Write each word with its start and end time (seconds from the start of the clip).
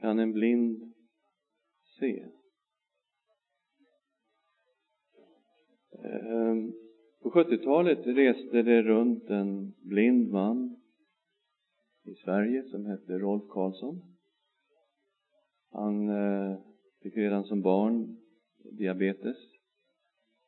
Kan 0.00 0.18
en 0.18 0.32
blind 0.32 0.94
se? 1.98 2.28
Ehm, 6.04 6.72
på 7.22 7.30
70-talet 7.30 8.06
reste 8.06 8.62
det 8.62 8.82
runt 8.82 9.30
en 9.30 9.74
blind 9.82 10.30
man 10.30 10.76
i 12.04 12.14
Sverige 12.14 12.62
som 12.68 12.86
hette 12.86 13.18
Rolf 13.18 13.48
Karlsson. 13.50 14.02
Han 15.70 16.08
eh, 16.08 16.58
fick 17.02 17.16
redan 17.16 17.44
som 17.44 17.62
barn 17.62 18.16
diabetes 18.78 19.36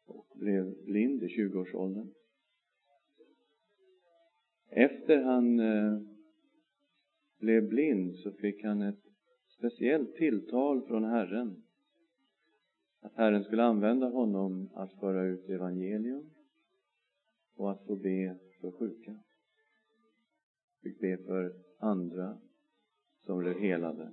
och 0.06 0.26
blev 0.34 0.84
blind 0.84 1.22
i 1.22 1.26
20-årsåldern. 1.26 2.12
Efter 4.70 5.22
han 5.22 5.60
eh, 5.60 6.00
blev 7.40 7.68
blind 7.68 8.16
så 8.16 8.32
fick 8.32 8.64
han 8.64 8.82
ett 8.82 9.07
speciellt 9.58 10.14
tilltal 10.14 10.82
från 10.82 11.04
Herren. 11.04 11.62
Att 13.00 13.14
Herren 13.16 13.44
skulle 13.44 13.62
använda 13.62 14.08
honom 14.08 14.70
att 14.74 14.92
föra 14.92 15.24
ut 15.24 15.48
evangelium 15.48 16.30
och 17.56 17.70
att 17.70 17.86
få 17.86 17.96
be 17.96 18.38
för 18.60 18.70
sjuka. 18.70 19.18
Fick 20.82 21.00
be 21.00 21.16
för 21.16 21.54
andra 21.78 22.38
som 23.24 23.38
blev 23.38 23.58
helade. 23.58 24.12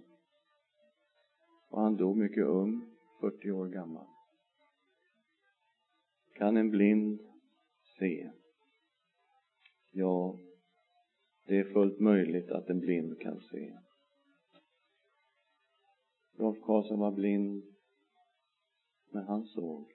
Och 1.69 1.81
han 1.81 1.97
dog 1.97 2.17
mycket 2.17 2.45
ung, 2.45 2.95
40 3.21 3.51
år 3.51 3.67
gammal. 3.67 4.07
Kan 6.33 6.57
en 6.57 6.71
blind 6.71 7.19
se? 7.99 8.31
Ja, 9.91 10.39
det 11.47 11.57
är 11.57 11.73
fullt 11.73 11.99
möjligt 11.99 12.51
att 12.51 12.69
en 12.69 12.79
blind 12.79 13.19
kan 13.19 13.39
se. 13.39 13.77
Rolf 16.37 16.57
Karlsson 16.61 16.99
var 16.99 17.11
blind, 17.11 17.63
men 19.11 19.23
han 19.23 19.43
såg. 19.43 19.91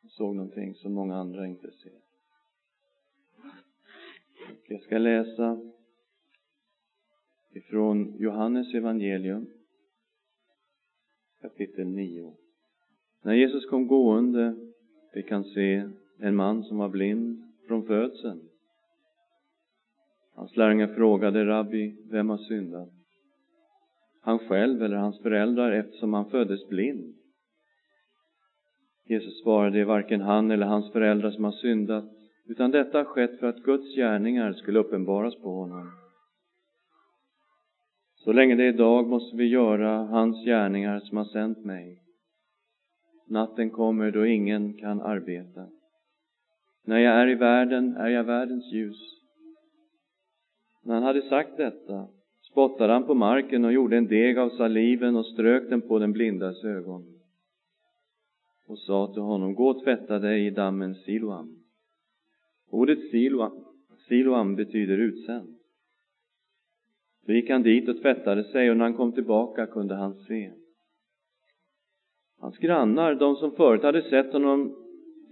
Han 0.00 0.10
såg 0.10 0.36
någonting 0.36 0.74
som 0.74 0.92
många 0.92 1.16
andra 1.16 1.46
inte 1.46 1.70
ser. 1.70 2.00
Jag 4.68 4.80
ska 4.80 4.98
läsa 4.98 5.60
ifrån 7.50 8.16
Johannes 8.18 8.74
evangelium 8.74 9.46
kapitel 11.40 11.86
9. 11.86 12.34
När 13.22 13.34
Jesus 13.34 13.66
kom 13.66 13.86
gående 13.86 14.72
fick 15.12 15.30
han 15.30 15.44
se 15.44 15.90
en 16.18 16.36
man 16.36 16.62
som 16.64 16.78
var 16.78 16.88
blind 16.88 17.42
från 17.66 17.86
födseln. 17.86 18.48
Hans 20.34 20.56
lärjungar 20.56 20.94
frågade 20.94 21.46
Rabbi, 21.46 21.96
vem 22.10 22.28
har 22.28 22.38
syndat? 22.38 23.03
Han 24.24 24.38
själv 24.38 24.82
eller 24.82 24.96
hans 24.96 25.22
föräldrar 25.22 25.72
eftersom 25.72 26.14
han 26.14 26.30
föddes 26.30 26.68
blind? 26.68 27.14
Jesus 29.06 29.42
svarade, 29.42 29.76
det 29.76 29.80
är 29.80 29.84
varken 29.84 30.20
han 30.20 30.50
eller 30.50 30.66
hans 30.66 30.92
föräldrar 30.92 31.30
som 31.30 31.44
har 31.44 31.52
syndat, 31.52 32.04
utan 32.46 32.70
detta 32.70 32.98
har 32.98 33.04
skett 33.04 33.38
för 33.40 33.46
att 33.46 33.62
Guds 33.62 33.96
gärningar 33.96 34.52
skulle 34.52 34.78
uppenbaras 34.78 35.34
på 35.36 35.50
honom. 35.50 35.90
Så 38.14 38.32
länge 38.32 38.54
det 38.54 38.64
är 38.64 38.72
dag 38.72 39.08
måste 39.08 39.36
vi 39.36 39.46
göra 39.46 40.04
hans 40.04 40.44
gärningar 40.44 41.00
som 41.00 41.16
har 41.16 41.24
sänt 41.24 41.64
mig. 41.64 42.00
Natten 43.28 43.70
kommer 43.70 44.10
då 44.10 44.26
ingen 44.26 44.78
kan 44.78 45.00
arbeta. 45.00 45.66
När 46.84 46.98
jag 46.98 47.14
är 47.14 47.28
i 47.28 47.34
världen 47.34 47.96
är 47.96 48.08
jag 48.08 48.24
världens 48.24 48.72
ljus. 48.72 48.96
När 50.82 50.94
han 50.94 51.02
hade 51.02 51.22
sagt 51.22 51.56
detta 51.56 52.08
spottade 52.54 52.92
han 52.92 53.06
på 53.06 53.14
marken 53.14 53.64
och 53.64 53.72
gjorde 53.72 53.96
en 53.96 54.06
deg 54.06 54.38
av 54.38 54.48
saliven 54.48 55.16
och 55.16 55.26
strök 55.26 55.70
den 55.70 55.80
på 55.80 55.98
den 55.98 56.12
blindas 56.12 56.64
ögon 56.64 57.14
och 58.66 58.78
sa 58.78 59.12
till 59.12 59.22
honom, 59.22 59.54
gå 59.54 59.68
och 59.68 59.84
tvätta 59.84 60.18
dig 60.18 60.46
i 60.46 60.50
dammen 60.50 60.94
Siloam. 60.94 61.56
Ordet 62.70 62.98
Siloam, 63.10 63.64
Siloam 64.08 64.56
betyder 64.56 64.98
utsänd. 64.98 65.56
Så 67.26 67.32
gick 67.32 67.50
han 67.50 67.62
dit 67.62 67.88
och 67.88 68.02
tvättade 68.02 68.44
sig 68.44 68.70
och 68.70 68.76
när 68.76 68.84
han 68.84 68.94
kom 68.94 69.12
tillbaka 69.12 69.66
kunde 69.66 69.94
han 69.94 70.14
se. 70.14 70.52
Hans 72.38 72.58
grannar, 72.58 73.14
de 73.14 73.36
som 73.36 73.52
förut 73.52 73.82
hade 73.82 74.02
sett 74.02 74.32
honom 74.32 74.76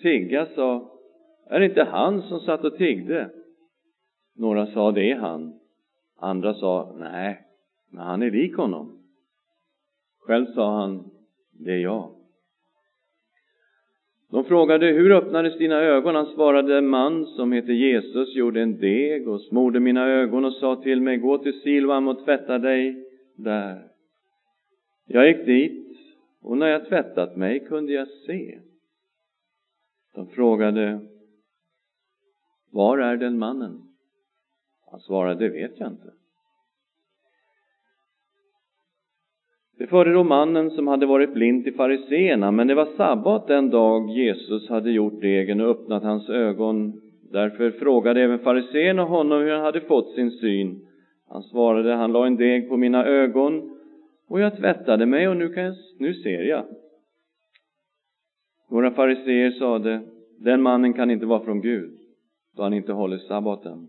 tigga, 0.01 0.47
sa, 0.47 0.99
är 1.47 1.61
det 1.61 1.67
inte 1.67 1.85
han 1.85 2.23
som 2.23 2.41
satt 2.41 2.65
och 2.65 2.77
tiggde? 2.77 3.31
Några 4.37 4.67
sa, 4.67 4.93
det 4.93 5.11
är 5.11 5.17
han. 5.17 5.62
Andra 6.23 6.55
sa, 6.55 6.95
nej, 6.99 7.47
men 7.91 8.05
han 8.05 8.23
är 8.23 8.31
lik 8.31 8.57
honom. 8.57 8.99
Själv 10.19 10.47
sa 10.47 10.81
han, 10.81 11.11
det 11.51 11.71
är 11.73 11.79
jag. 11.79 12.15
De 14.31 14.45
frågade, 14.45 14.87
hur 14.87 15.11
öppnades 15.11 15.59
dina 15.59 15.75
ögon? 15.75 16.15
Han 16.15 16.27
svarade, 16.27 16.79
en 16.79 16.89
man 16.89 17.27
som 17.27 17.53
heter 17.53 17.73
Jesus 17.73 18.35
gjorde 18.35 18.63
en 18.63 18.79
deg 18.79 19.29
och 19.29 19.41
smorde 19.41 19.81
mina 19.81 20.07
ögon 20.07 20.45
och 20.45 20.53
sa 20.53 20.77
till 20.77 21.01
mig, 21.01 21.17
gå 21.17 21.39
till 21.39 21.61
Siloam 21.61 22.09
och 22.09 22.25
tvätta 22.25 22.59
dig 22.59 23.05
där. 23.37 23.89
Jag 25.07 25.29
gick 25.29 25.47
dit 25.47 25.99
och 26.43 26.59
när 26.59 26.67
jag 26.67 26.89
tvättat 26.89 27.37
mig 27.37 27.61
kunde 27.61 27.93
jag 27.93 28.09
se. 28.09 28.59
De 30.15 30.27
frågade, 30.27 31.01
var 32.71 32.99
är 32.99 33.17
den 33.17 33.39
mannen? 33.39 33.92
Han 34.93 35.01
svarade, 35.01 35.45
det 35.45 35.49
vet 35.49 35.81
jag 35.81 35.89
inte. 35.89 36.13
Det 39.79 39.87
förde 39.87 40.13
då 40.13 40.25
mannen 40.25 40.71
som 40.71 40.87
hade 40.87 41.07
varit 41.07 41.35
blind 41.35 41.65
till 41.65 41.75
fariseerna, 41.75 42.51
men 42.51 42.67
det 42.67 42.75
var 42.75 42.87
sabbat 42.97 43.47
den 43.47 43.71
dag 43.71 44.11
Jesus 44.11 44.69
hade 44.69 44.91
gjort 44.91 45.21
degen 45.21 45.61
och 45.61 45.71
öppnat 45.71 46.03
hans 46.03 46.29
ögon. 46.29 47.01
Därför 47.31 47.71
frågade 47.71 48.23
även 48.23 48.39
fariseerna 48.39 49.03
honom 49.03 49.43
hur 49.43 49.51
han 49.51 49.65
hade 49.65 49.81
fått 49.81 50.15
sin 50.15 50.31
syn. 50.31 50.87
Han 51.29 51.43
svarade, 51.43 51.95
han 51.95 52.13
la 52.13 52.27
en 52.27 52.37
deg 52.37 52.69
på 52.69 52.77
mina 52.77 53.07
ögon 53.07 53.79
och 54.29 54.41
jag 54.41 54.57
tvättade 54.57 55.07
mig 55.07 55.29
och 55.29 55.37
nu, 55.37 55.49
kan 55.49 55.63
jag, 55.63 55.75
nu 55.99 56.15
ser 56.15 56.43
jag. 56.43 56.65
Några 58.71 58.91
fariseer 58.91 59.51
sade, 59.51 60.01
den 60.39 60.63
mannen 60.63 60.93
kan 60.93 61.11
inte 61.11 61.27
vara 61.27 61.45
från 61.45 61.61
Gud, 61.61 61.99
då 62.57 62.63
han 62.63 62.75
inte 62.75 62.93
håller 62.93 63.19
sabbaten. 63.19 63.89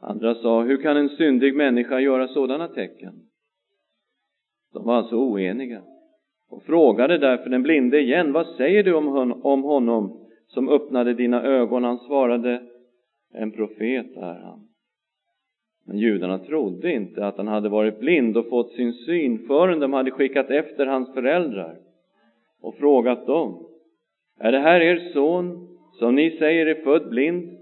Andra 0.00 0.34
sa, 0.34 0.62
hur 0.62 0.82
kan 0.82 0.96
en 0.96 1.08
syndig 1.08 1.56
människa 1.56 2.00
göra 2.00 2.28
sådana 2.28 2.68
tecken? 2.68 3.14
De 4.72 4.86
var 4.86 4.94
alltså 4.94 5.16
oeniga 5.16 5.82
och 6.50 6.62
frågade 6.62 7.18
därför 7.18 7.50
den 7.50 7.62
blinde 7.62 8.00
igen, 8.00 8.32
vad 8.32 8.46
säger 8.46 8.82
du 8.82 8.94
om 9.42 9.62
honom 9.62 10.26
som 10.46 10.68
öppnade 10.68 11.14
dina 11.14 11.42
ögon? 11.42 11.84
Han 11.84 11.98
svarade, 11.98 12.62
en 13.34 13.52
profet 13.52 14.16
är 14.16 14.40
han. 14.42 14.68
Men 15.86 15.98
judarna 15.98 16.38
trodde 16.38 16.92
inte 16.92 17.26
att 17.26 17.36
han 17.36 17.48
hade 17.48 17.68
varit 17.68 18.00
blind 18.00 18.36
och 18.36 18.48
fått 18.48 18.72
sin 18.72 18.92
syn 18.92 19.38
förrän 19.46 19.80
de 19.80 19.92
hade 19.92 20.10
skickat 20.10 20.50
efter 20.50 20.86
hans 20.86 21.14
föräldrar 21.14 21.76
och 22.60 22.74
frågat 22.74 23.26
dem, 23.26 23.66
är 24.38 24.52
det 24.52 24.58
här 24.58 24.80
er 24.80 25.12
son 25.12 25.68
som 25.92 26.14
ni 26.14 26.30
säger 26.30 26.66
är 26.66 26.74
född 26.74 27.10
blind? 27.10 27.59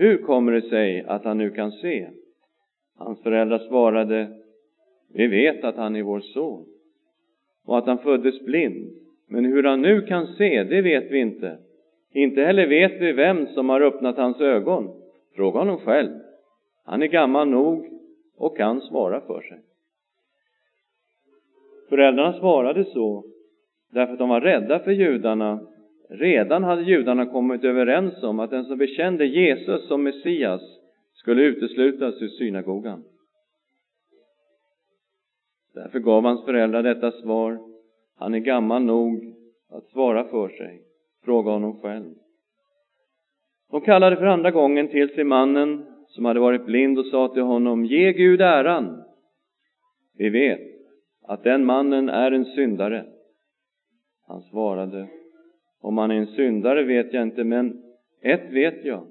Hur 0.00 0.16
kommer 0.16 0.52
det 0.52 0.62
sig 0.62 1.04
att 1.06 1.24
han 1.24 1.38
nu 1.38 1.50
kan 1.50 1.72
se? 1.72 2.08
Hans 2.98 3.22
föräldrar 3.22 3.58
svarade, 3.58 4.28
vi 5.14 5.26
vet 5.26 5.64
att 5.64 5.76
han 5.76 5.96
är 5.96 6.02
vår 6.02 6.20
son 6.20 6.66
och 7.66 7.78
att 7.78 7.86
han 7.86 7.98
föddes 7.98 8.40
blind. 8.40 8.90
Men 9.28 9.44
hur 9.44 9.62
han 9.62 9.82
nu 9.82 10.02
kan 10.02 10.26
se, 10.26 10.64
det 10.64 10.82
vet 10.82 11.10
vi 11.10 11.18
inte. 11.18 11.58
Inte 12.12 12.42
heller 12.42 12.66
vet 12.66 13.00
vi 13.00 13.12
vem 13.12 13.46
som 13.46 13.68
har 13.68 13.80
öppnat 13.80 14.16
hans 14.16 14.40
ögon. 14.40 14.90
Fråga 15.36 15.58
honom 15.58 15.78
själv. 15.78 16.10
Han 16.84 17.02
är 17.02 17.06
gammal 17.06 17.48
nog 17.48 17.86
och 18.36 18.56
kan 18.56 18.80
svara 18.80 19.20
för 19.20 19.40
sig. 19.40 19.60
Föräldrarna 21.88 22.32
svarade 22.32 22.84
så 22.84 23.24
därför 23.92 24.12
att 24.12 24.18
de 24.18 24.28
var 24.28 24.40
rädda 24.40 24.78
för 24.78 24.90
judarna. 24.90 25.66
Redan 26.10 26.64
hade 26.64 26.82
judarna 26.82 27.26
kommit 27.26 27.64
överens 27.64 28.22
om 28.22 28.40
att 28.40 28.50
den 28.50 28.64
som 28.64 28.78
bekände 28.78 29.26
Jesus 29.26 29.88
som 29.88 30.02
Messias 30.02 30.62
skulle 31.12 31.42
uteslutas 31.42 32.22
ur 32.22 32.28
synagogan. 32.28 33.04
Därför 35.74 35.98
gav 35.98 36.24
hans 36.24 36.44
föräldrar 36.44 36.82
detta 36.82 37.10
svar. 37.10 37.58
Han 38.16 38.34
är 38.34 38.38
gammal 38.38 38.82
nog 38.82 39.34
att 39.70 39.84
svara 39.84 40.24
för 40.24 40.48
sig. 40.48 40.82
Fråga 41.24 41.50
honom 41.50 41.80
själv. 41.80 42.14
De 43.70 43.80
kallade 43.80 44.16
för 44.16 44.26
andra 44.26 44.50
gången 44.50 44.88
till 44.88 45.14
sig 45.14 45.24
mannen 45.24 45.86
som 46.08 46.24
hade 46.24 46.40
varit 46.40 46.66
blind 46.66 46.98
och 46.98 47.06
sa 47.06 47.28
till 47.28 47.42
honom, 47.42 47.84
ge 47.84 48.12
Gud 48.12 48.40
äran. 48.40 49.02
Vi 50.18 50.30
vet 50.30 50.60
att 51.22 51.42
den 51.42 51.64
mannen 51.64 52.08
är 52.08 52.32
en 52.32 52.44
syndare. 52.44 53.06
Han 54.26 54.40
svarade, 54.40 55.08
om 55.80 55.98
han 55.98 56.10
är 56.10 56.14
en 56.14 56.26
syndare 56.26 56.84
vet 56.84 57.12
jag 57.12 57.22
inte, 57.22 57.44
men 57.44 57.82
ett 58.22 58.52
vet 58.52 58.84
jag, 58.84 59.06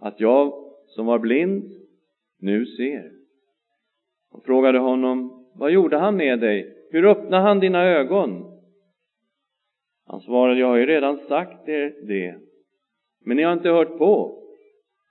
att 0.00 0.20
jag 0.20 0.52
som 0.86 1.06
var 1.06 1.18
blind 1.18 1.64
nu 2.40 2.66
ser. 2.66 3.10
frågade 4.44 4.78
honom, 4.78 5.46
vad 5.54 5.70
gjorde 5.70 5.96
han 5.96 6.16
med 6.16 6.40
dig? 6.40 6.74
Hur 6.90 7.04
öppnade 7.04 7.42
han 7.42 7.60
dina 7.60 7.84
ögon? 7.84 8.44
Han 10.06 10.20
svarade, 10.20 10.60
jag 10.60 10.66
har 10.66 10.76
ju 10.76 10.86
redan 10.86 11.18
sagt 11.18 11.68
er 11.68 11.94
det, 12.06 12.34
men 13.24 13.36
ni 13.36 13.42
har 13.42 13.52
inte 13.52 13.68
hört 13.68 13.98
på. 13.98 14.42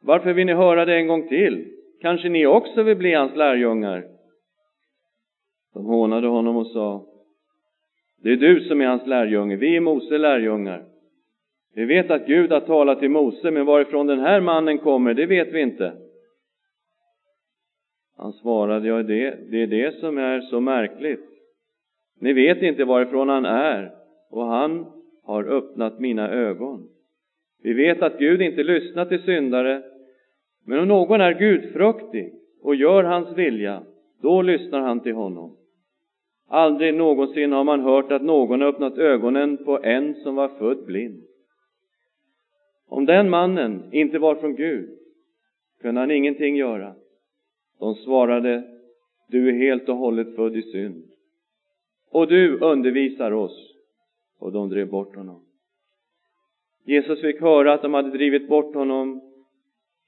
Varför 0.02 0.34
vill 0.34 0.46
ni 0.46 0.54
höra 0.54 0.86
det 0.86 0.96
en 0.96 1.08
gång 1.08 1.28
till? 1.28 1.74
Kanske 2.02 2.30
ni 2.30 2.46
också 2.46 2.84
vill 2.84 2.98
bli 2.98 3.14
hans 3.14 3.36
lärjungar? 3.36 4.08
De 5.74 5.86
hånade 5.86 6.28
honom 6.28 6.58
och 6.58 6.68
sa, 6.68 7.06
det 8.24 8.32
är 8.32 8.38
du 8.38 8.62
som 8.62 8.82
är 8.82 8.86
hans 8.86 9.08
lärjunge, 9.08 9.56
vi 9.56 9.76
är 9.76 9.80
Mose 9.80 10.18
lärjungar. 10.18 10.84
Vi 11.76 11.86
vet 11.86 12.12
att 12.12 12.28
Gud 12.28 12.52
har 12.52 12.60
talat 12.60 13.00
till 13.00 13.10
Mose, 13.10 13.52
men 13.52 13.66
varifrån 13.66 14.08
den 14.08 14.20
här 14.20 14.42
mannen 14.42 14.78
kommer, 14.78 15.14
det 15.14 15.26
vet 15.26 15.54
vi 15.54 15.62
inte. 15.62 15.94
Han 18.18 18.34
svarade, 18.34 18.88
ja, 18.88 19.04
det, 19.04 19.38
det 19.52 19.62
är 19.62 19.68
det 19.68 19.96
som 19.96 20.18
är 20.18 20.42
så 20.42 20.60
märkligt. 20.60 21.26
Ni 22.20 22.34
vet 22.34 22.62
inte 22.62 22.86
varifrån 22.86 23.30
han 23.30 23.46
är, 23.46 23.92
och 24.30 24.46
han 24.46 24.86
har 25.24 25.44
öppnat 25.44 26.00
mina 26.00 26.30
ögon. 26.30 26.90
Vi 27.64 27.74
vet 27.74 28.02
att 28.02 28.20
Gud 28.20 28.42
inte 28.42 28.64
lyssnar 28.64 29.06
till 29.06 29.24
syndare, 29.24 29.84
men 30.66 30.80
om 30.80 30.88
någon 30.88 31.22
är 31.22 31.40
gudfruktig 31.40 32.34
och 32.62 32.76
gör 32.76 33.04
hans 33.04 33.38
vilja, 33.38 33.84
då 34.22 34.42
lyssnar 34.42 34.80
han 34.80 35.00
till 35.00 35.14
honom. 35.14 35.57
Aldrig 36.48 36.94
någonsin 36.94 37.52
har 37.52 37.64
man 37.64 37.80
hört 37.80 38.12
att 38.12 38.22
någon 38.22 38.62
öppnat 38.62 38.98
ögonen 38.98 39.58
på 39.58 39.84
en 39.84 40.16
som 40.16 40.36
var 40.36 40.48
född 40.48 40.86
blind. 40.86 41.24
Om 42.88 43.06
den 43.06 43.30
mannen 43.30 43.84
inte 43.92 44.20
var 44.20 44.36
från 44.36 44.56
Gud 44.56 44.90
kunde 45.82 46.02
han 46.02 46.12
ingenting 46.12 46.56
göra. 46.56 46.96
De 47.80 47.96
svarade, 47.96 48.64
du 49.28 49.50
är 49.50 49.54
helt 49.54 49.90
och 49.90 49.98
hållet 49.98 50.36
född 50.36 50.56
i 50.56 50.62
synd. 50.62 51.04
Och 52.12 52.28
du 52.28 52.60
undervisar 52.60 53.32
oss. 53.32 53.74
Och 54.40 54.52
de 54.52 54.70
drev 54.70 54.90
bort 54.90 55.16
honom. 55.16 55.42
Jesus 56.86 57.22
fick 57.22 57.42
höra 57.42 57.74
att 57.74 57.82
de 57.82 57.94
hade 57.94 58.10
drivit 58.10 58.48
bort 58.48 58.76
honom. 58.76 59.22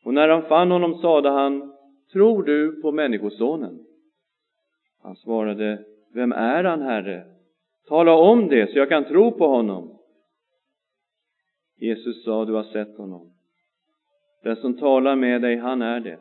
Och 0.03 0.13
när 0.13 0.29
han 0.29 0.43
fann 0.43 0.71
honom 0.71 0.95
sade 0.95 1.29
han, 1.29 1.73
tror 2.11 2.43
du 2.43 2.81
på 2.81 2.91
Människosonen? 2.91 3.85
Han 5.01 5.15
svarade, 5.15 5.85
vem 6.13 6.31
är 6.31 6.63
han, 6.63 6.81
Herre? 6.81 7.25
Tala 7.87 8.13
om 8.13 8.47
det 8.47 8.71
så 8.71 8.77
jag 8.77 8.89
kan 8.89 9.05
tro 9.05 9.31
på 9.31 9.47
honom. 9.47 9.99
Jesus 11.77 12.23
sa, 12.23 12.45
du 12.45 12.53
har 12.53 12.63
sett 12.63 12.97
honom. 12.97 13.33
Den 14.43 14.55
som 14.55 14.77
talar 14.77 15.15
med 15.15 15.41
dig, 15.41 15.57
han 15.57 15.81
är 15.81 15.99
det. 15.99 16.19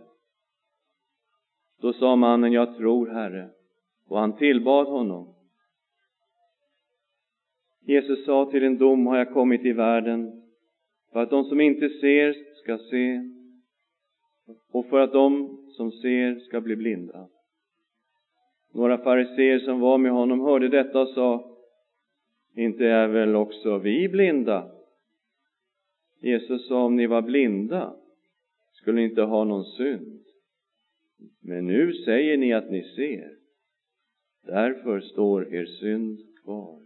Då 1.81 1.93
sa 1.93 2.17
mannen, 2.17 2.53
jag 2.53 2.77
tror, 2.77 3.09
Herre, 3.09 3.49
och 4.09 4.19
han 4.19 4.37
tillbad 4.37 4.87
honom. 4.87 5.35
Jesus 7.81 8.25
sa, 8.25 8.51
till 8.51 8.65
en 8.65 8.79
dom 8.79 9.07
har 9.07 9.17
jag 9.17 9.33
kommit 9.33 9.65
i 9.65 9.73
världen, 9.73 10.43
för 11.13 11.23
att 11.23 11.31
de 11.31 11.45
som 11.45 11.61
inte 11.61 11.89
ser 11.89 12.35
ska 12.55 12.79
se, 12.79 13.21
och 14.73 14.87
för 14.87 15.01
att 15.01 15.13
de 15.13 15.59
som 15.77 15.91
ser 15.91 16.39
ska 16.39 16.61
bli 16.61 16.77
blinda. 16.77 17.29
Några 18.73 18.99
fariseer 18.99 19.59
som 19.59 19.81
var 19.81 19.99
med 19.99 20.13
honom 20.13 20.41
hörde 20.41 20.69
detta 20.69 21.01
och 21.01 21.09
sa, 21.09 21.59
inte 22.55 22.85
är 22.85 23.09
väl 23.09 23.37
också 23.37 23.79
vi 23.79 24.09
blinda? 24.09 24.71
Jesus 26.21 26.69
sa, 26.69 26.85
om 26.85 26.97
ni 26.97 27.07
var 27.07 27.23
blinda 27.23 27.97
skulle 28.73 28.97
ni 28.97 29.05
inte 29.05 29.23
ha 29.23 29.45
någon 29.45 29.65
synd. 29.65 30.25
Men 31.41 31.67
nu 31.67 31.93
säger 31.93 32.37
ni 32.37 32.53
att 32.53 32.71
ni 32.71 32.83
ser. 32.83 33.39
Därför 34.43 35.01
står 35.01 35.55
er 35.55 35.67
synd 35.67 36.19
kvar. 36.43 36.83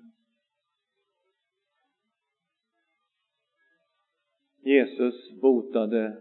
Jesus 4.65 5.41
botade 5.41 6.17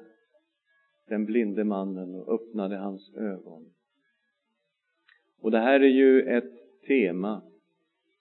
den 1.08 1.26
blinde 1.26 1.64
mannen 1.64 2.16
och 2.16 2.34
öppnade 2.34 2.78
hans 2.78 3.14
ögon. 3.16 3.74
Och 5.42 5.52
det 5.52 5.60
här 5.60 5.80
är 5.80 5.88
ju 5.88 6.22
ett 6.22 6.82
tema 6.88 7.42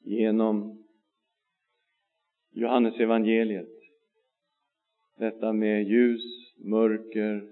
genom 0.03 0.85
Johannes 2.53 3.01
evangeliet. 3.01 3.69
Detta 5.19 5.53
med 5.53 5.89
ljus, 5.89 6.55
mörker, 6.57 7.49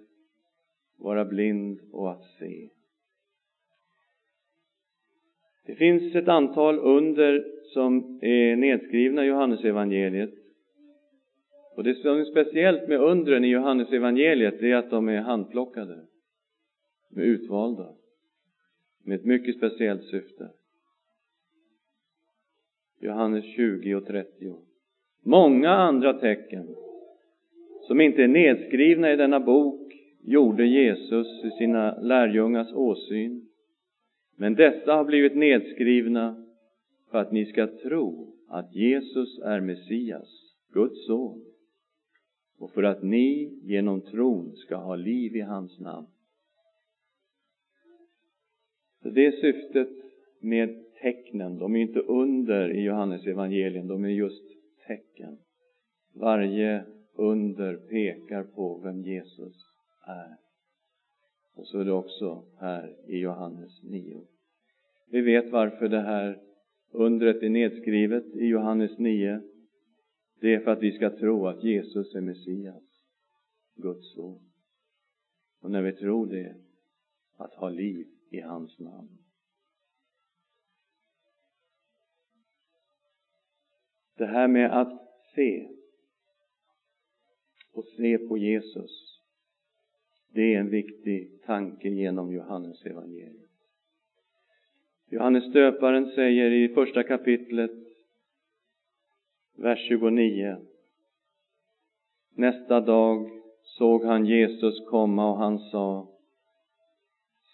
vara 0.97 1.25
blind 1.25 1.81
och 1.93 2.11
att 2.11 2.25
se. 2.39 2.69
Det 5.67 5.75
finns 5.75 6.15
ett 6.15 6.29
antal 6.29 6.79
under 6.79 7.45
som 7.65 8.19
är 8.23 8.57
nedskrivna 8.57 9.25
i 9.25 9.29
Johannes 9.29 9.65
evangeliet. 9.65 10.35
Och 11.77 11.85
det 11.85 11.95
som 11.95 12.19
är 12.19 12.25
speciellt 12.25 12.89
med 12.89 13.01
undren 13.01 13.45
i 13.45 13.49
Johannes 13.49 13.93
evangeliet 13.93 14.63
är 14.63 14.75
att 14.75 14.91
de 14.91 15.09
är 15.09 15.21
handplockade, 15.21 16.07
de 17.11 17.21
är 17.21 17.25
utvalda 17.25 17.95
med 19.05 19.19
ett 19.21 19.25
mycket 19.25 19.57
speciellt 19.57 20.05
syfte. 20.05 20.51
Johannes 23.01 23.45
20 23.45 23.95
och 23.95 24.07
30. 24.07 24.57
Många 25.23 25.71
andra 25.71 26.13
tecken 26.13 26.75
som 27.87 28.01
inte 28.01 28.23
är 28.23 28.29
nedskrivna 28.29 29.13
i 29.13 29.17
denna 29.17 29.41
bok 29.41 29.93
gjorde 30.23 30.67
Jesus 30.67 31.45
i 31.45 31.51
sina 31.51 32.01
lärjungars 32.01 32.73
åsyn. 32.73 33.49
Men 34.37 34.55
dessa 34.55 34.93
har 34.95 35.05
blivit 35.05 35.37
nedskrivna 35.37 36.45
för 37.11 37.19
att 37.19 37.33
ni 37.33 37.47
ska 37.47 37.67
tro 37.67 38.35
att 38.49 38.75
Jesus 38.75 39.39
är 39.39 39.61
Messias, 39.61 40.29
Guds 40.73 41.07
son, 41.07 41.45
och 42.59 42.71
för 42.71 42.83
att 42.83 43.03
ni 43.03 43.61
genom 43.63 44.01
tron 44.01 44.57
ska 44.57 44.77
ha 44.77 44.97
liv 44.97 45.37
i 45.37 45.41
hans 45.41 45.81
namn. 45.81 46.07
Så 49.03 49.11
det 49.11 49.27
är 49.27 49.33
syftet 49.33 49.89
med 50.41 50.85
tecknen. 51.01 51.59
De 51.59 51.77
är 51.77 51.81
inte 51.81 52.01
under 52.01 52.71
i 52.71 52.81
Johannes 52.81 53.27
evangelium, 53.27 53.89
de 53.89 54.05
är 54.05 54.09
just 54.09 54.45
tecken. 54.87 55.39
Varje 56.15 56.85
under 57.15 57.77
pekar 57.77 58.45
på 58.45 58.79
vem 58.79 59.03
Jesus 59.03 59.57
är. 60.07 60.37
Och 61.55 61.67
så 61.67 61.81
är 61.81 61.85
det 61.85 61.93
också 61.93 62.45
här 62.61 62.97
i 63.07 63.19
Johannes 63.19 63.83
9. 63.83 64.21
Vi 65.11 65.21
vet 65.21 65.51
varför 65.51 65.89
det 65.89 66.01
här 66.01 66.41
undret 66.93 67.43
är 67.43 67.49
nedskrivet 67.49 68.25
i 68.35 68.47
Johannes 68.47 68.99
9. 68.99 69.41
Det 70.41 70.55
är 70.55 70.61
för 70.61 70.71
att 70.71 70.83
vi 70.83 70.93
ska 70.93 71.11
tro 71.11 71.47
att 71.47 71.65
Jesus 71.65 72.15
är 72.15 72.21
Messias, 72.21 72.83
Guds 73.77 74.15
son. 74.15 74.41
Och 75.61 75.71
när 75.71 75.83
vi 75.83 75.93
tror 75.93 76.27
det, 76.27 76.55
att 77.37 77.55
ha 77.55 77.69
liv 77.69 78.07
i 78.31 78.41
hans 78.41 78.79
namn. 78.79 79.19
Det 84.17 84.27
här 84.27 84.49
med 84.49 84.81
att 84.81 85.09
se 85.35 85.69
och 87.73 87.85
se 87.85 88.19
på 88.19 88.39
Jesus, 88.39 89.21
det 90.29 90.55
är 90.55 90.61
en 90.61 90.71
viktig 90.71 91.43
tanke 91.43 91.89
genom 91.89 92.33
Johannes 92.33 92.87
evangeliet. 92.87 93.51
Johannes 95.11 95.53
döparen 95.53 96.07
säger 96.07 96.51
i 96.51 96.75
första 96.75 97.03
kapitlet, 97.03 97.71
vers 99.57 99.89
29. 99.89 100.57
Nästa 102.35 102.81
dag 102.81 103.31
såg 103.63 104.05
han 104.05 104.27
Jesus 104.27 104.87
komma 104.89 105.31
och 105.31 105.39
han 105.39 105.59
sa 105.59 106.18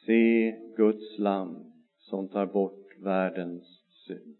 Se 0.06 0.52
Guds 0.76 1.18
lam 1.18 1.73
som 1.99 2.28
tar 2.28 2.46
bort 2.46 2.99
världens 2.99 3.64
synd. 4.06 4.37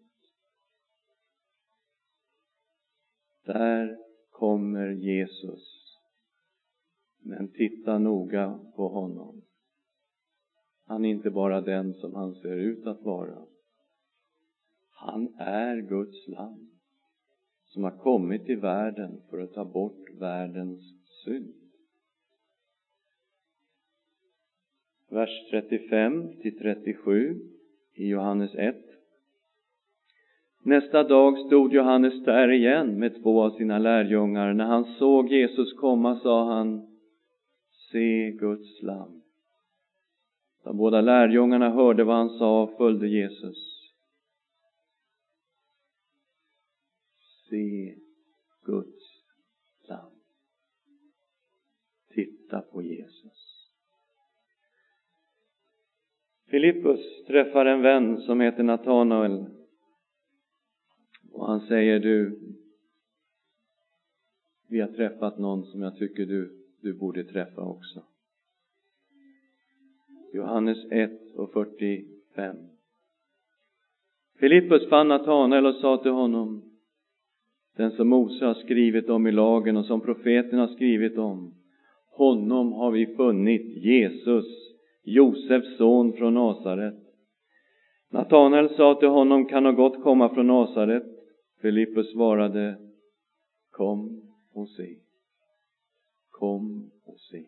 Där 3.45 3.97
kommer 4.31 4.89
Jesus. 4.91 5.97
Men 7.21 7.51
titta 7.51 7.99
noga 7.99 8.59
på 8.75 8.87
honom. 8.87 9.41
Han 10.85 11.05
är 11.05 11.09
inte 11.09 11.29
bara 11.29 11.61
den 11.61 11.93
som 11.93 12.15
han 12.15 12.35
ser 12.35 12.57
ut 12.57 12.87
att 12.87 13.01
vara. 13.01 13.45
Han 14.89 15.35
är 15.39 15.81
Guds 15.81 16.27
lam 16.27 16.71
som 17.65 17.83
har 17.83 17.97
kommit 17.97 18.45
till 18.45 18.59
världen 18.59 19.21
för 19.29 19.39
att 19.39 19.53
ta 19.53 19.65
bort 19.65 20.09
världens 20.19 20.81
synd. 21.25 21.64
Vers 25.15 25.49
35 25.49 26.41
till 26.41 26.57
37 26.57 27.41
i 27.93 28.07
Johannes 28.07 28.55
1. 28.55 28.75
Nästa 30.63 31.03
dag 31.03 31.37
stod 31.39 31.73
Johannes 31.73 32.23
där 32.23 32.51
igen 32.51 32.99
med 32.99 33.23
två 33.23 33.43
av 33.43 33.51
sina 33.51 33.77
lärjungar. 33.77 34.53
När 34.53 34.65
han 34.65 34.85
såg 34.85 35.31
Jesus 35.31 35.73
komma 35.73 36.19
sa 36.19 36.53
han, 36.53 36.97
se 37.91 38.31
Guds 38.31 38.81
lam. 38.81 39.21
De 40.63 40.77
båda 40.77 41.01
lärjungarna 41.01 41.69
hörde 41.69 42.03
vad 42.03 42.15
han 42.15 42.29
sa 42.29 42.63
och 42.63 42.77
följde 42.77 43.07
Jesus. 43.07 43.91
Se 47.49 47.95
Guds 48.65 49.23
lam. 49.87 50.11
Titta 52.13 52.61
på 52.61 52.81
Jesus. 52.81 53.24
Filippus 56.55 57.25
träffar 57.27 57.65
en 57.65 57.81
vän 57.81 58.21
som 58.21 58.41
heter 58.41 58.63
Natanael. 58.63 59.45
Och 61.31 61.47
han 61.47 61.59
säger 61.59 61.99
du, 61.99 62.39
vi 64.69 64.81
har 64.81 64.87
träffat 64.87 65.37
någon 65.39 65.63
som 65.63 65.81
jag 65.81 65.97
tycker 65.97 66.25
du, 66.25 66.65
du 66.81 66.93
borde 66.93 67.23
träffa 67.23 67.61
också. 67.61 68.03
Johannes 70.33 70.77
1 70.91 71.11
och 71.35 71.53
45. 71.53 72.55
Filippus 74.39 74.89
fann 74.89 75.07
Natanael 75.07 75.65
och 75.65 75.75
sa 75.75 75.97
till 75.97 76.11
honom, 76.11 76.63
den 77.77 77.91
som 77.91 78.07
Mose 78.07 78.45
har 78.45 78.53
skrivit 78.53 79.09
om 79.09 79.27
i 79.27 79.31
lagen 79.31 79.77
och 79.77 79.85
som 79.85 80.01
profeten 80.01 80.59
har 80.59 80.67
skrivit 80.67 81.17
om, 81.17 81.55
honom 82.11 82.73
har 82.73 82.91
vi 82.91 83.15
funnit, 83.15 83.83
Jesus, 83.83 84.74
Josefs 85.05 85.77
son 85.77 86.13
från 86.13 86.33
Nasaret. 86.33 86.95
Natanael 88.09 88.75
sa 88.75 88.95
till 88.95 89.07
honom, 89.07 89.45
kan 89.45 89.63
något 89.63 89.75
gott 89.75 90.03
komma 90.03 90.29
från 90.29 90.47
Nasaret? 90.47 91.03
Filippus 91.61 92.11
svarade, 92.11 92.77
kom 93.71 94.21
och 94.53 94.69
se. 94.69 94.95
Kom 96.29 96.91
och 97.05 97.19
se. 97.19 97.45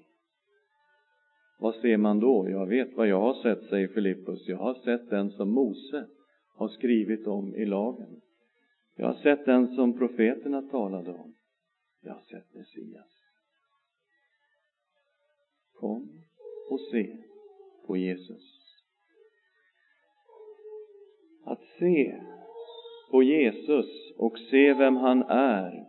Vad 1.60 1.76
ser 1.76 1.98
man 1.98 2.20
då? 2.20 2.50
Jag 2.50 2.68
vet 2.68 2.94
vad 2.94 3.08
jag 3.08 3.22
har 3.22 3.34
sett, 3.34 3.70
säger 3.70 3.88
Filippus. 3.88 4.48
Jag 4.48 4.58
har 4.58 4.74
sett 4.74 5.10
den 5.10 5.32
som 5.32 5.50
Mose 5.50 6.08
har 6.56 6.68
skrivit 6.68 7.28
om 7.28 7.56
i 7.56 7.66
lagen. 7.66 8.22
Jag 8.96 9.08
har 9.08 9.14
sett 9.14 9.46
den 9.46 9.76
som 9.76 9.98
profeterna 9.98 10.62
talade 10.62 11.12
om. 11.12 11.36
Jag 12.02 12.14
har 12.14 12.22
sett 12.22 12.54
Messias. 12.54 13.22
Kom 15.74 16.10
och 16.70 16.80
se 16.92 17.27
på 17.88 17.98
Jesus. 17.98 18.44
Att 21.46 21.62
se 21.80 22.22
på 23.12 23.24
Jesus 23.24 23.86
och 24.18 24.40
se 24.40 24.74
vem 24.74 24.96
han 24.96 25.24
är 25.24 25.88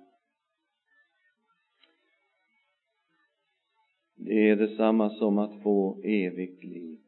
Det 4.28 4.48
är 4.48 4.56
detsamma 4.56 5.10
som 5.10 5.38
att 5.38 5.62
få 5.62 6.00
evigt 6.04 6.64
liv. 6.64 6.98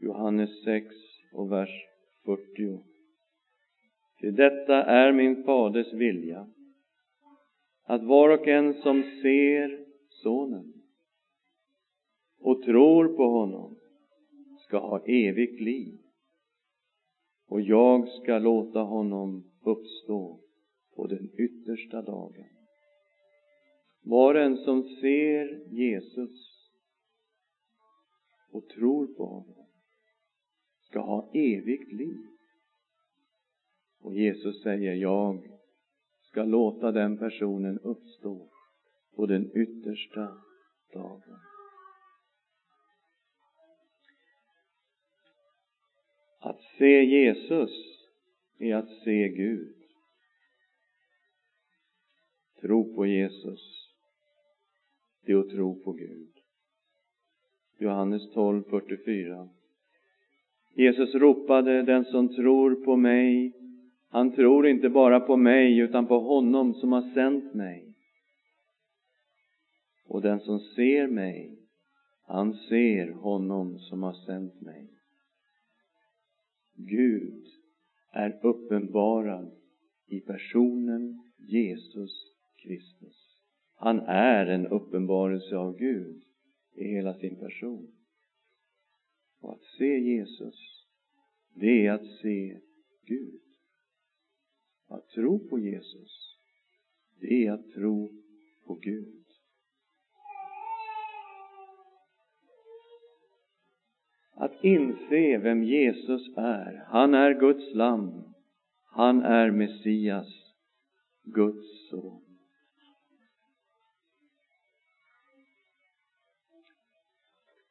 Johannes 0.00 0.64
6 0.64 0.86
och 1.32 1.52
vers 1.52 1.70
40. 2.24 2.80
Till 4.20 4.34
detta 4.34 4.82
är 4.82 5.12
min 5.12 5.44
faders 5.44 5.92
vilja, 5.92 6.46
att 7.84 8.04
var 8.04 8.28
och 8.28 8.48
en 8.48 8.74
som 8.74 9.02
ser 9.02 9.84
Sonen 10.08 10.73
och 12.44 12.62
tror 12.62 13.08
på 13.08 13.22
honom 13.22 13.76
ska 14.66 14.78
ha 14.78 15.04
evigt 15.06 15.60
liv 15.60 15.98
och 17.48 17.60
jag 17.60 18.08
ska 18.08 18.38
låta 18.38 18.80
honom 18.80 19.44
uppstå 19.64 20.40
på 20.96 21.06
den 21.06 21.30
yttersta 21.38 22.02
dagen. 22.02 22.48
Var 24.02 24.34
och 24.34 24.40
en 24.40 24.56
som 24.56 24.82
ser 24.82 25.72
Jesus 25.74 26.70
och 28.52 28.68
tror 28.68 29.06
på 29.06 29.26
honom 29.26 29.66
ska 30.80 31.00
ha 31.00 31.30
evigt 31.34 31.92
liv. 31.92 32.26
Och 34.00 34.14
Jesus 34.14 34.62
säger, 34.62 34.94
jag 34.94 35.60
ska 36.22 36.44
låta 36.44 36.92
den 36.92 37.18
personen 37.18 37.78
uppstå 37.78 38.48
på 39.16 39.26
den 39.26 39.50
yttersta 39.56 40.36
dagen. 40.92 41.53
Att 46.44 46.60
se 46.78 47.04
Jesus 47.04 47.70
är 48.58 48.74
att 48.74 48.88
se 49.04 49.28
Gud. 49.28 49.74
Tro 52.60 52.94
på 52.94 53.06
Jesus 53.06 53.84
det 55.26 55.32
är 55.32 55.36
att 55.36 55.50
tro 55.50 55.82
på 55.84 55.92
Gud. 55.92 56.28
Johannes 57.78 58.32
12, 58.32 58.62
44. 58.70 59.48
Jesus 60.74 61.14
ropade, 61.14 61.82
den 61.82 62.04
som 62.04 62.34
tror 62.34 62.74
på 62.74 62.96
mig, 62.96 63.52
han 64.08 64.32
tror 64.32 64.66
inte 64.66 64.88
bara 64.88 65.20
på 65.20 65.36
mig 65.36 65.78
utan 65.78 66.06
på 66.06 66.18
honom 66.18 66.74
som 66.74 66.92
har 66.92 67.14
sänt 67.14 67.54
mig. 67.54 67.94
Och 70.06 70.22
den 70.22 70.40
som 70.40 70.58
ser 70.60 71.06
mig, 71.06 71.58
han 72.26 72.54
ser 72.54 73.12
honom 73.12 73.78
som 73.78 74.02
har 74.02 74.12
sänt 74.12 74.60
mig. 74.60 74.93
Gud 76.76 77.46
är 78.12 78.46
uppenbarad 78.46 79.50
i 80.06 80.20
personen 80.20 81.22
Jesus 81.38 82.34
Kristus. 82.56 83.40
Han 83.74 84.00
är 84.00 84.46
en 84.46 84.66
uppenbarelse 84.66 85.56
av 85.56 85.76
Gud 85.78 86.22
i 86.74 86.84
hela 86.84 87.14
sin 87.14 87.36
person. 87.36 87.92
Och 89.40 89.52
att 89.52 89.62
se 89.78 89.98
Jesus, 89.98 90.86
det 91.54 91.86
är 91.86 91.92
att 91.92 92.06
se 92.22 92.60
Gud. 93.06 93.40
Att 94.88 95.08
tro 95.08 95.48
på 95.48 95.58
Jesus, 95.58 96.38
det 97.20 97.46
är 97.46 97.52
att 97.52 97.70
tro 97.70 98.12
på 98.66 98.74
Gud. 98.74 99.23
Att 104.44 104.64
inse 104.64 105.38
vem 105.38 105.62
Jesus 105.62 106.36
är. 106.36 106.84
Han 106.86 107.14
är 107.14 107.40
Guds 107.40 107.74
lam. 107.74 108.34
Han 108.90 109.22
är 109.22 109.50
Messias, 109.50 110.28
Guds 111.22 111.88
son. 111.90 112.20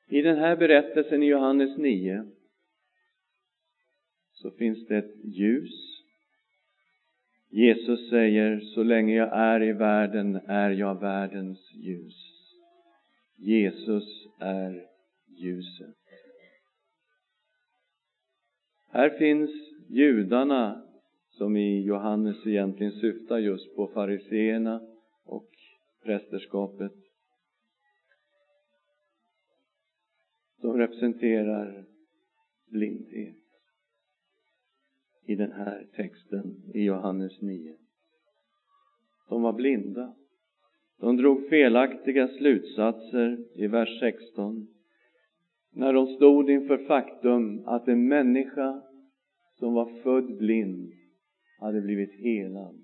I 0.07 0.21
den 0.21 0.37
här 0.37 0.55
berättelsen 0.55 1.23
i 1.23 1.25
Johannes 1.25 1.77
9 1.77 2.25
så 4.31 4.51
finns 4.51 4.87
det 4.87 4.97
ett 4.97 5.25
ljus. 5.25 6.03
Jesus 7.51 8.09
säger, 8.09 8.59
så 8.59 8.83
länge 8.83 9.15
jag 9.15 9.37
är 9.37 9.63
i 9.63 9.73
världen 9.73 10.35
är 10.35 10.69
jag 10.69 10.99
världens 10.99 11.73
ljus. 11.73 12.15
Jesus 13.37 14.27
är 14.39 14.85
ljuset. 15.27 16.02
Här 18.93 19.09
finns 19.09 19.51
judarna 19.89 20.83
som 21.29 21.57
i 21.57 21.81
Johannes 21.81 22.47
egentligen 22.47 22.91
syftar 22.91 23.37
just 23.37 23.75
på 23.75 23.87
fariseerna 23.87 24.81
och 25.25 25.49
prästerskapet. 26.03 26.91
De 30.61 30.77
representerar 30.77 31.85
blindhet 32.71 33.35
i 35.25 35.35
den 35.35 35.51
här 35.51 35.87
texten 35.95 36.71
i 36.73 36.83
Johannes 36.83 37.41
9. 37.41 37.75
De 39.29 39.41
var 39.41 39.53
blinda. 39.53 40.15
De 40.99 41.17
drog 41.17 41.49
felaktiga 41.49 42.27
slutsatser 42.27 43.45
i 43.55 43.67
vers 43.67 43.99
16 43.99 44.72
när 45.75 45.93
de 45.93 46.07
stod 46.07 46.49
inför 46.49 46.77
faktum 46.77 47.63
att 47.65 47.87
en 47.87 48.07
människa 48.07 48.81
som 49.59 49.73
var 49.73 49.85
född 50.03 50.37
blind 50.37 50.91
hade 51.59 51.81
blivit 51.81 52.13
helad 52.13 52.83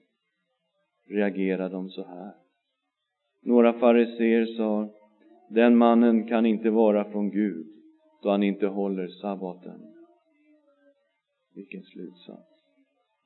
reagerade 1.10 1.76
de 1.76 1.90
så 1.90 2.04
här. 2.04 2.34
Några 3.42 3.74
fariseer 3.74 4.46
sa 4.46 4.90
den 5.50 5.78
mannen 5.78 6.28
kan 6.28 6.46
inte 6.46 6.70
vara 6.70 7.12
från 7.12 7.30
Gud 7.32 7.68
då 8.24 8.30
han 8.30 8.44
inte 8.44 8.68
håller 8.68 9.08
sabbaten. 9.08 9.82
Vilken 11.56 11.84
slutsats. 11.84 12.50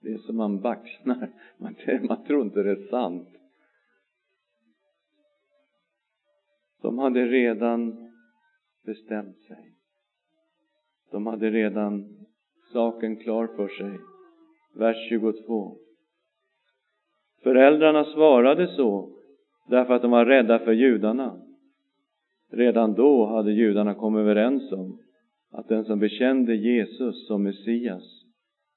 Det 0.01 0.10
är 0.12 0.17
som 0.17 0.38
man 0.38 0.62
baxnar. 0.62 1.34
Man, 1.58 1.75
man 2.08 2.24
tror 2.24 2.41
inte 2.41 2.63
det 2.63 2.72
är 2.72 2.89
sant. 2.89 3.29
De 6.82 6.98
hade 6.98 7.25
redan 7.25 8.03
bestämt 8.86 9.38
sig. 9.38 9.74
De 11.12 11.28
hade 11.28 11.50
redan 11.50 12.25
saken 12.74 13.18
klar 13.18 13.48
för 13.48 13.68
sig. 13.68 14.00
Vers 14.75 15.10
22. 15.10 15.78
Föräldrarna 17.44 18.04
svarade 18.04 18.68
så 18.68 19.10
därför 19.70 19.94
att 19.94 20.02
de 20.02 20.12
var 20.12 20.25
rädda 20.25 20.60
för 20.60 20.72
judarna. 20.72 21.42
Redan 22.52 22.94
då 22.94 23.25
hade 23.25 23.52
judarna 23.52 23.96
kommit 23.96 24.20
överens 24.20 24.72
om 24.72 25.00
att 25.52 25.68
den 25.68 25.86
som 25.86 26.00
bekände 26.00 26.56
Jesus 26.56 27.28
som 27.28 27.44
Messias 27.44 28.24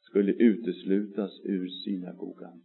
skulle 0.01 0.33
uteslutas 0.33 1.41
ur 1.45 1.69
synagogan. 1.69 2.63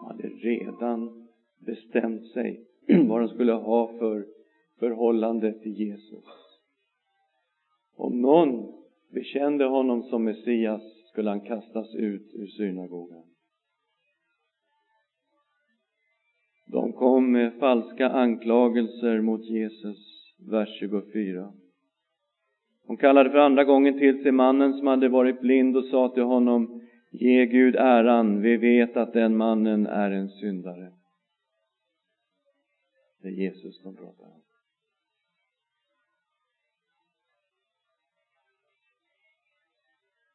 De 0.00 0.06
hade 0.06 0.28
redan 0.28 1.28
bestämt 1.66 2.26
sig 2.26 2.66
vad 3.08 3.20
de 3.20 3.28
skulle 3.28 3.52
ha 3.52 3.98
för 3.98 4.24
förhållande 4.82 5.52
till 5.52 5.72
Jesus. 5.72 6.24
Om 7.96 8.20
någon 8.20 8.72
bekände 9.10 9.64
honom 9.64 10.02
som 10.02 10.24
Messias 10.24 10.82
skulle 11.12 11.30
han 11.30 11.40
kastas 11.40 11.94
ut 11.94 12.30
ur 12.34 12.46
synagogan. 12.46 13.22
De 16.66 16.92
kom 16.92 17.32
med 17.32 17.54
falska 17.54 18.08
anklagelser 18.08 19.20
mot 19.20 19.44
Jesus, 19.44 19.98
vers 20.50 20.78
24. 20.78 21.52
Hon 22.86 22.96
kallade 22.96 23.30
för 23.30 23.38
andra 23.38 23.64
gången 23.64 23.98
till 23.98 24.22
sig 24.22 24.32
mannen 24.32 24.72
som 24.72 24.86
hade 24.86 25.08
varit 25.08 25.40
blind 25.40 25.76
och 25.76 25.84
sa 25.84 26.08
till 26.08 26.22
honom 26.22 26.80
Ge 27.10 27.46
Gud 27.46 27.76
äran, 27.76 28.42
vi 28.42 28.56
vet 28.56 28.96
att 28.96 29.12
den 29.12 29.36
mannen 29.36 29.86
är 29.86 30.10
en 30.10 30.28
syndare. 30.28 30.92
Det 33.22 33.28
är 33.28 33.32
Jesus 33.32 33.82
de 33.82 33.96
pratar 33.96 34.24
om. 34.24 34.42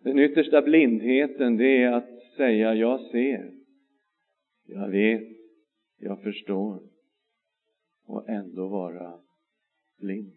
Den 0.07 0.19
yttersta 0.19 0.61
blindheten, 0.61 1.57
det 1.57 1.83
är 1.83 1.91
att 1.91 2.23
säga 2.37 2.73
jag 2.73 3.01
ser, 3.01 3.53
jag 4.65 4.89
vet, 4.89 5.27
jag 5.97 6.21
förstår 6.21 6.81
och 8.05 8.29
ändå 8.29 8.67
vara 8.67 9.19
blind. 9.99 10.33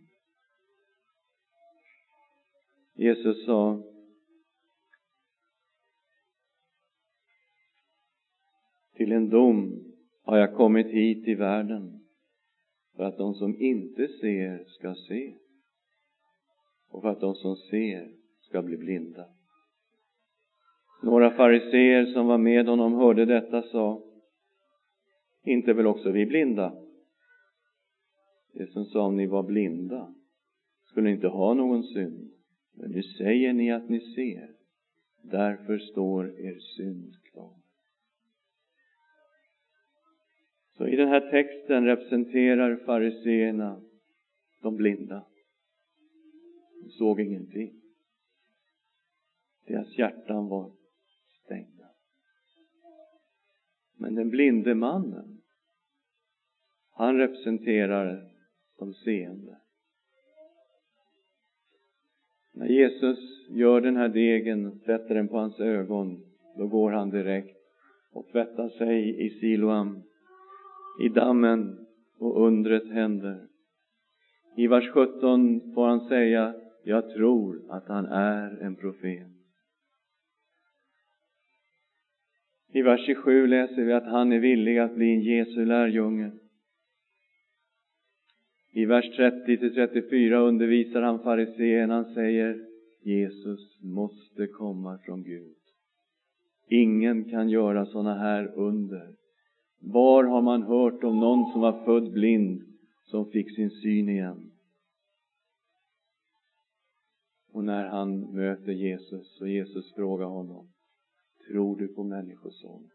Jesus 2.94 3.44
sa 3.44 3.82
Till 8.94 9.12
en 9.12 9.28
dom 9.28 9.84
har 10.22 10.38
jag 10.38 10.54
kommit 10.54 10.86
hit 10.86 11.28
i 11.28 11.34
världen 11.34 12.00
för 12.96 13.02
att 13.04 13.18
de 13.18 13.34
som 13.34 13.56
inte 13.56 14.08
ser 14.08 14.64
ska 14.64 14.94
se 14.94 15.34
och 16.88 17.02
för 17.02 17.08
att 17.08 17.20
de 17.20 17.34
som 17.34 17.56
ser 17.56 18.14
ska 18.40 18.62
bli 18.62 18.76
blinda. 18.76 19.39
Några 21.02 21.30
fariseer 21.30 22.06
som 22.06 22.26
var 22.26 22.38
med 22.38 22.66
honom 22.66 22.94
hörde 22.94 23.24
detta 23.24 23.62
sa 23.62 24.02
Inte 25.44 25.72
väl 25.72 25.86
också 25.86 26.10
vi 26.10 26.26
blinda? 26.26 26.74
Jesus 28.52 28.72
som 28.72 28.84
sa 28.84 29.06
om 29.06 29.16
ni 29.16 29.26
var 29.26 29.42
blinda 29.42 30.14
skulle 30.84 31.10
inte 31.10 31.28
ha 31.28 31.54
någon 31.54 31.82
synd. 31.82 32.30
Men 32.72 32.90
nu 32.90 33.02
säger 33.02 33.52
ni 33.52 33.72
att 33.72 33.88
ni 33.88 34.00
ser. 34.00 34.50
Därför 35.22 35.78
står 35.78 36.40
er 36.40 36.58
synd 36.58 37.14
klar. 37.32 37.54
Så 40.76 40.86
i 40.86 40.96
den 40.96 41.08
här 41.08 41.30
texten 41.30 41.84
representerar 41.84 42.76
fariseerna 42.76 43.80
de 44.62 44.76
blinda. 44.76 45.26
De 46.82 46.90
såg 46.90 47.20
ingenting. 47.20 47.80
Deras 49.66 49.98
hjärtan 49.98 50.48
var 50.48 50.79
Men 54.00 54.14
den 54.14 54.30
blinde 54.30 54.74
mannen, 54.74 55.40
han 56.92 57.16
representerar 57.16 58.30
de 58.78 58.94
seende. 58.94 59.56
När 62.54 62.66
Jesus 62.66 63.48
gör 63.48 63.80
den 63.80 63.96
här 63.96 64.08
degen, 64.08 64.80
sätter 64.80 65.14
den 65.14 65.28
på 65.28 65.38
hans 65.38 65.60
ögon, 65.60 66.22
då 66.56 66.66
går 66.66 66.90
han 66.90 67.10
direkt 67.10 67.56
och 68.12 68.28
tvättar 68.32 68.68
sig 68.68 69.26
i 69.26 69.30
Siloam, 69.30 70.02
i 71.02 71.08
dammen 71.08 71.86
och 72.18 72.46
undret 72.46 72.90
händer. 72.92 73.46
I 74.56 74.66
vers 74.66 74.90
17 74.92 75.74
får 75.74 75.88
han 75.88 76.00
säga, 76.00 76.54
jag 76.84 77.10
tror 77.10 77.62
att 77.68 77.88
han 77.88 78.06
är 78.06 78.62
en 78.62 78.76
profet. 78.76 79.39
I 82.72 82.82
vers 82.82 83.06
27 83.06 83.46
läser 83.46 83.84
vi 83.84 83.92
att 83.92 84.06
han 84.06 84.32
är 84.32 84.38
villig 84.38 84.78
att 84.78 84.94
bli 84.94 85.14
en 85.14 85.20
Jesu 85.20 85.64
lärjunge. 85.64 86.30
I 88.72 88.84
vers 88.84 89.04
30-34 89.04 90.34
undervisar 90.34 91.02
han 91.02 91.22
fariseerna. 91.22 91.94
Han 91.94 92.14
säger 92.14 92.66
Jesus 93.02 93.80
måste 93.82 94.46
komma 94.46 94.98
från 94.98 95.22
Gud. 95.22 95.56
Ingen 96.68 97.30
kan 97.30 97.48
göra 97.48 97.86
sådana 97.86 98.14
här 98.14 98.52
under. 98.54 99.14
Var 99.78 100.24
har 100.24 100.42
man 100.42 100.62
hört 100.62 101.04
om 101.04 101.20
någon 101.20 101.52
som 101.52 101.60
var 101.60 101.84
född 101.84 102.12
blind 102.12 102.62
som 103.04 103.30
fick 103.30 103.54
sin 103.54 103.70
syn 103.70 104.08
igen? 104.08 104.50
Och 107.52 107.64
när 107.64 107.86
han 107.86 108.34
möter 108.34 108.72
Jesus 108.72 109.40
och 109.40 109.48
Jesus 109.48 109.94
frågar 109.94 110.26
honom 110.26 110.69
Tror 111.50 111.76
du 111.76 111.88
på 111.88 112.02
Människosonen? 112.04 112.90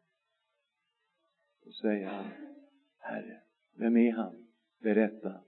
Då 1.63 1.71
säger 1.71 2.07
han 2.07 2.25
Herre, 2.97 3.41
vem 3.73 3.97
är 3.97 4.11
han? 4.11 4.47
Berätta. 4.79 5.43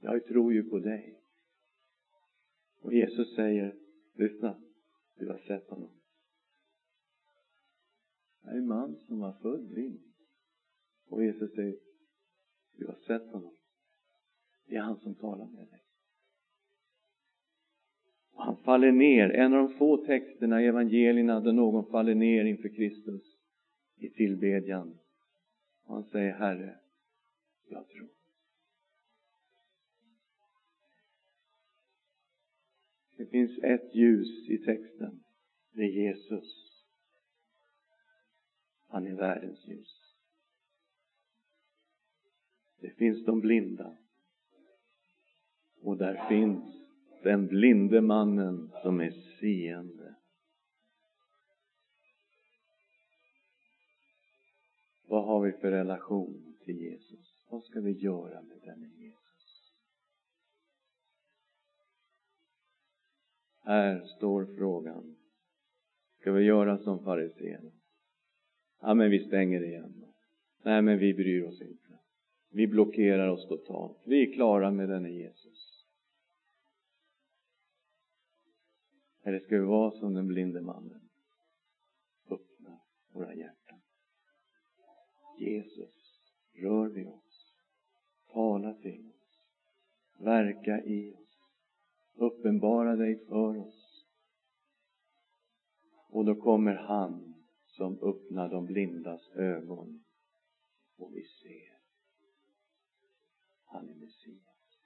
Jag 0.00 0.26
tror 0.26 0.52
ju 0.52 0.62
på 0.62 0.78
dig. 0.78 1.22
Och 2.80 2.94
Jesus 2.94 3.34
säger, 3.34 3.76
lyssna, 4.12 4.62
du 5.14 5.28
har 5.28 5.38
sett 5.38 5.70
honom. 5.70 5.90
Det 8.42 8.50
är 8.50 8.54
en 8.54 8.66
man 8.66 8.96
som 9.06 9.18
var 9.18 9.32
född 9.32 9.68
blind. 9.68 10.02
Och 11.08 11.24
Jesus 11.24 11.54
säger, 11.54 11.78
du 12.76 12.86
har 12.86 12.98
sett 13.06 13.32
honom. 13.32 13.56
Det 14.66 14.76
är 14.76 14.82
han 14.82 15.00
som 15.00 15.14
talar 15.14 15.46
med 15.46 15.68
dig. 15.68 15.84
Och 18.32 18.44
han 18.44 18.56
faller 18.56 18.92
ner, 18.92 19.30
en 19.30 19.54
av 19.54 19.68
de 19.68 19.74
få 19.78 19.96
texterna 19.96 20.62
i 20.62 20.66
evangelierna 20.66 21.40
där 21.40 21.52
någon 21.52 21.90
faller 21.90 22.14
ner 22.14 22.44
inför 22.44 22.68
Kristus 22.68 23.22
i 23.96 24.10
tillbedjan. 24.10 24.98
Och 25.84 25.94
han 25.94 26.04
säger, 26.04 26.32
Herre, 26.32 26.78
jag 27.68 27.88
tror. 27.88 28.08
Det 33.16 33.26
finns 33.26 33.58
ett 33.58 33.94
ljus 33.94 34.48
i 34.48 34.58
texten. 34.58 35.24
Det 35.72 35.82
är 35.82 35.88
Jesus. 35.88 36.72
Han 38.88 39.06
är 39.06 39.14
världens 39.14 39.66
ljus. 39.66 40.02
Det 42.80 42.90
finns 42.90 43.24
de 43.24 43.40
blinda. 43.40 43.96
Och 45.80 45.96
där 45.96 46.28
finns 46.28 46.81
den 47.22 47.46
blinde 47.46 48.00
mannen 48.00 48.72
som 48.82 49.00
är 49.00 49.10
seende. 49.10 50.14
Vad 55.08 55.24
har 55.24 55.40
vi 55.40 55.52
för 55.52 55.70
relation 55.70 56.56
till 56.64 56.76
Jesus? 56.76 57.46
Vad 57.50 57.64
ska 57.64 57.80
vi 57.80 57.92
göra 57.92 58.42
med 58.42 58.58
denne 58.64 58.86
Jesus? 58.86 59.72
Här 63.64 64.04
står 64.04 64.56
frågan. 64.56 65.16
Ska 66.20 66.32
vi 66.32 66.44
göra 66.44 66.78
som 66.78 67.04
fariséerna? 67.04 67.70
Ja, 68.80 68.94
men 68.94 69.10
vi 69.10 69.26
stänger 69.26 69.64
igen. 69.64 70.04
Nej, 70.64 70.82
men 70.82 70.98
vi 70.98 71.14
bryr 71.14 71.42
oss 71.42 71.60
inte. 71.60 71.98
Vi 72.50 72.66
blockerar 72.66 73.28
oss 73.28 73.48
totalt. 73.48 73.98
Vi 74.04 74.22
är 74.22 74.34
klara 74.34 74.70
med 74.70 74.88
denne 74.88 75.10
Jesus. 75.10 75.51
Eller 79.22 79.40
ska 79.40 79.58
vi 79.58 79.64
vara 79.64 79.90
som 79.90 80.14
den 80.14 80.28
blinde 80.28 80.60
mannen? 80.60 81.08
Öppna 82.30 82.80
våra 83.12 83.34
hjärtan. 83.34 83.80
Jesus, 85.38 86.22
rör 86.54 86.88
vid 86.88 87.06
oss. 87.06 87.54
Tala 88.32 88.74
till 88.74 89.10
oss. 89.10 89.42
Verka 90.18 90.84
i 90.84 91.14
oss. 91.14 91.38
Uppenbara 92.14 92.96
dig 92.96 93.26
för 93.26 93.56
oss. 93.56 94.04
Och 96.08 96.24
då 96.24 96.34
kommer 96.34 96.74
han 96.74 97.34
som 97.66 97.98
öppnar 98.02 98.48
de 98.48 98.66
blindas 98.66 99.28
ögon 99.28 100.04
och 100.96 101.16
vi 101.16 101.22
ser. 101.22 101.78
Han 103.64 103.88
är 103.88 103.94
Messias. 103.94 104.78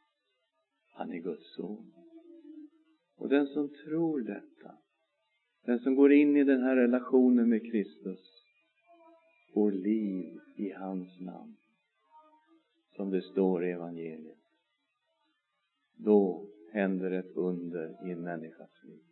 Han 0.92 1.12
är 1.12 1.18
Guds 1.18 1.54
son. 1.54 1.95
Och 3.16 3.28
den 3.28 3.46
som 3.46 3.68
tror 3.68 4.20
detta, 4.20 4.78
den 5.64 5.78
som 5.78 5.94
går 5.94 6.12
in 6.12 6.36
i 6.36 6.44
den 6.44 6.62
här 6.62 6.76
relationen 6.76 7.48
med 7.48 7.70
Kristus, 7.70 8.36
får 9.54 9.72
liv 9.72 10.40
i 10.56 10.70
hans 10.70 11.20
namn. 11.20 11.56
Som 12.96 13.10
det 13.10 13.22
står 13.22 13.64
i 13.64 13.70
evangeliet. 13.70 14.38
då 15.94 16.50
händer 16.72 17.10
ett 17.10 17.36
under 17.36 18.08
i 18.08 18.12
en 18.12 18.22
människas 18.22 18.82
liv. 18.82 19.04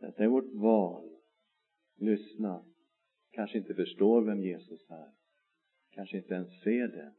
Detta 0.00 0.24
är 0.24 0.28
vårt 0.28 0.52
val. 0.54 1.10
Lyssna. 1.96 2.64
Kanske 3.30 3.58
inte 3.58 3.74
förstår 3.74 4.22
vem 4.22 4.42
Jesus 4.42 4.90
är. 4.90 5.12
Kanske 5.90 6.16
inte 6.16 6.34
ens 6.34 6.62
ser 6.62 6.88
det. 6.88 7.14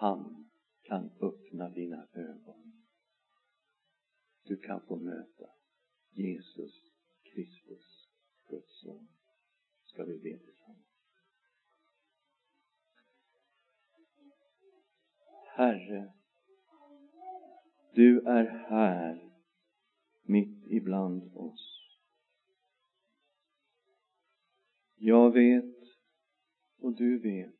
Han 0.00 0.50
kan 0.82 1.10
öppna 1.20 1.68
dina 1.68 2.06
ögon. 2.14 2.81
Du 4.44 4.56
kan 4.56 4.80
få 4.80 4.96
möta 4.96 5.50
Jesus 6.10 6.92
Kristus, 7.22 8.08
Guds 8.48 8.80
son. 8.80 9.08
Ska 9.84 10.04
vi 10.04 10.18
be 10.18 10.38
tillsammans. 10.38 10.86
Herre, 15.54 16.12
du 17.94 18.20
är 18.20 18.44
här 18.44 19.32
mitt 20.22 20.66
ibland 20.66 21.36
oss. 21.36 21.72
Jag 24.96 25.32
vet 25.32 25.76
och 26.78 26.96
du 26.96 27.18
vet 27.18 27.54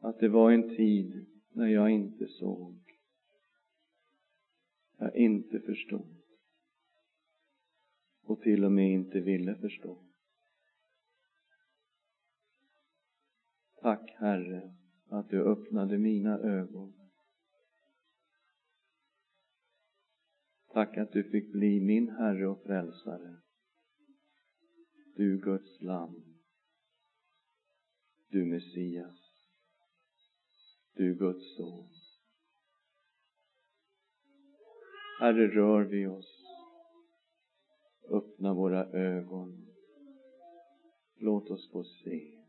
att 0.00 0.18
det 0.18 0.28
var 0.28 0.50
en 0.52 0.76
tid 0.76 1.26
när 1.52 1.66
jag 1.66 1.90
inte 1.90 2.28
såg. 2.28 2.83
Jag 5.04 5.16
inte 5.16 5.60
förstod. 5.60 6.16
Och 8.22 8.40
till 8.40 8.64
och 8.64 8.72
med 8.72 8.92
inte 8.92 9.20
ville 9.20 9.54
förstå. 9.54 10.04
Tack 13.82 14.10
Herre 14.10 14.76
att 15.08 15.28
du 15.28 15.42
öppnade 15.42 15.98
mina 15.98 16.38
ögon. 16.38 17.10
Tack 20.72 20.96
att 20.96 21.12
du 21.12 21.30
fick 21.30 21.52
bli 21.52 21.80
min 21.80 22.08
Herre 22.08 22.48
och 22.48 22.62
Frälsare. 22.62 23.36
Du 25.16 25.40
Guds 25.40 25.82
lamm. 25.82 26.38
Du 28.28 28.44
Messias. 28.44 29.18
Du 30.94 31.14
Guds 31.14 31.56
son. 31.56 32.03
Herre, 35.24 35.48
rör 35.48 35.84
vi 35.84 36.06
oss. 36.06 36.44
Öppna 38.10 38.54
våra 38.54 38.84
ögon. 38.84 39.66
Låt 41.16 41.50
oss 41.50 41.70
få 41.72 41.84
se 41.84 42.44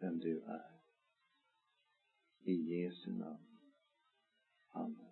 vem 0.00 0.18
du 0.18 0.40
är. 0.40 0.80
I 2.42 2.52
Jesu 2.52 3.12
namn. 3.12 3.58
Amen. 4.72 5.05